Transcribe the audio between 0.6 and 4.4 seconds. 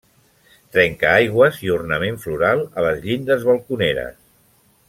Trencaaigües i ornament floral a les llindes balconeres.